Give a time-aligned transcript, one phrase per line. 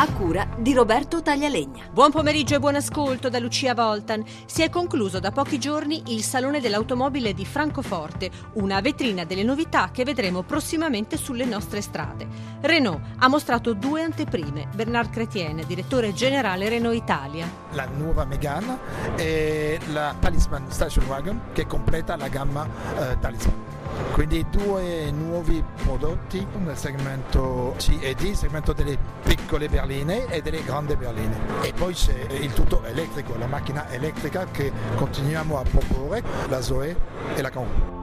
[0.00, 1.90] a cura di Roberto Taglialegna.
[1.92, 4.24] Buon pomeriggio e buon ascolto da Lucia Voltan.
[4.46, 9.90] Si è concluso da pochi giorni il Salone dell'Automobile di Francoforte, una vetrina delle novità
[9.90, 12.26] che vedremo prossimamente sulle nostre strade.
[12.62, 14.68] Renault ha mostrato due anteprime.
[14.74, 17.46] Bernard Chrétien, direttore generale Renault Italia.
[17.72, 18.78] La nuova Megane
[19.16, 23.79] e la Talisman Station Wagon che completa la gamma eh, Talisman.
[24.12, 30.62] Quindi due nuovi prodotti nel segmento C e D, segmento delle piccole berline e delle
[30.62, 31.36] grandi berline.
[31.62, 36.96] E poi c'è il tutto elettrico, la macchina elettrica che continuiamo a proporre, la Zoe
[37.34, 37.98] e la Kangoo.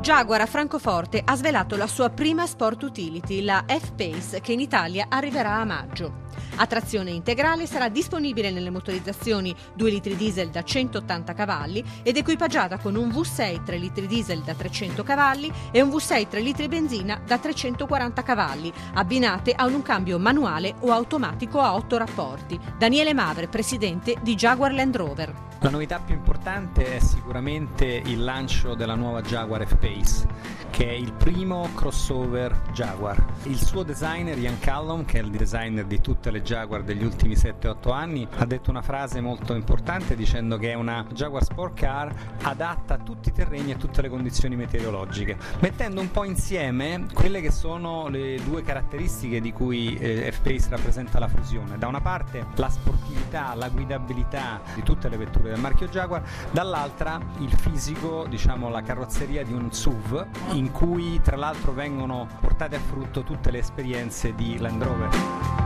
[0.00, 5.06] Jaguar a Francoforte ha svelato la sua prima sport utility, la F-Pace, che in Italia
[5.10, 6.12] arriverà a maggio.
[6.56, 12.78] A trazione integrale sarà disponibile nelle motorizzazioni 2 litri diesel da 180 cavalli ed equipaggiata
[12.78, 17.20] con un V6 3 litri diesel da 300 cavalli e un V6 3 litri benzina
[17.24, 22.58] da 340 cavalli, abbinate a un cambio manuale o automatico a 8 rapporti.
[22.78, 25.48] Daniele Mavre, presidente di Jaguar Land Rover.
[25.62, 30.26] La novità più importante è sicuramente il lancio della nuova Jaguar F-Pace,
[30.70, 33.22] che è il primo crossover Jaguar.
[33.44, 37.34] Il suo designer Ian Callum, che è il designer di tutte le Jaguar degli ultimi
[37.34, 42.14] 7-8 anni, ha detto una frase molto importante dicendo che è una Jaguar Sport Car
[42.42, 47.06] adatta a tutti i terreni e a tutte le condizioni meteorologiche, mettendo un po' insieme
[47.12, 51.78] quelle che sono le due caratteristiche di cui eh, F-Pace rappresenta la fusione.
[51.78, 57.20] Da una parte la sportività, la guidabilità di tutte le vetture del marchio Jaguar, dall'altra
[57.38, 60.26] il fisico, diciamo la carrozzeria di un SUV
[60.60, 65.59] in cui tra l'altro vengono portate a frutto tutte le esperienze di Land Rover.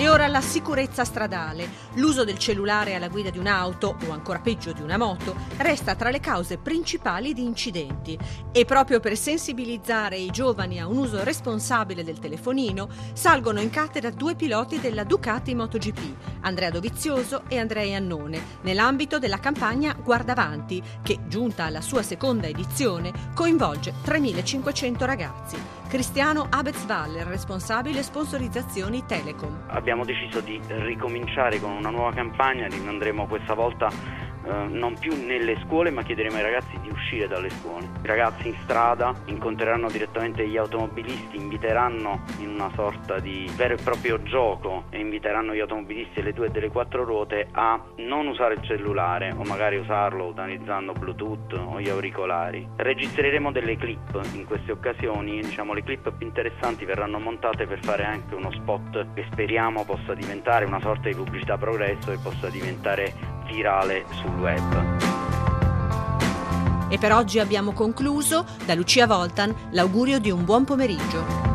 [0.00, 1.68] E ora la sicurezza stradale.
[1.96, 6.08] L'uso del cellulare alla guida di un'auto, o ancora peggio di una moto, resta tra
[6.08, 8.18] le cause principali di incidenti.
[8.50, 14.08] E proprio per sensibilizzare i giovani a un uso responsabile del telefonino, salgono in cattedra
[14.08, 21.18] due piloti della Ducati MotoGP, Andrea Dovizioso e Andrea Iannone, nell'ambito della campagna Guardavanti, che,
[21.26, 25.58] giunta alla sua seconda edizione, coinvolge 3.500 ragazzi.
[25.90, 29.64] Cristiano Abezvaller, responsabile sponsorizzazioni Telecom.
[29.66, 33.90] Abbiamo deciso di ricominciare con una nuova campagna, andremo questa volta
[34.44, 37.88] eh, non più nelle scuole ma chiederemo ai ragazzi di uscire dalle scuole.
[38.02, 43.82] I ragazzi in strada incontreranno direttamente gli automobilisti, inviteranno in una sorta di vero e
[43.82, 48.54] proprio gioco e inviteranno gli automobilisti delle due e delle quattro ruote a non usare
[48.54, 52.66] il cellulare o magari usarlo utilizzando Bluetooth o gli auricolari.
[52.76, 58.04] Registreremo delle clip in queste occasioni, diciamo le clip più interessanti verranno montate per fare
[58.04, 63.29] anche uno spot che speriamo possa diventare una sorta di pubblicità progresso e possa diventare
[63.50, 65.08] virale sul web.
[66.88, 68.44] E per oggi abbiamo concluso.
[68.64, 71.49] Da Lucia Voltan l'augurio di un buon pomeriggio.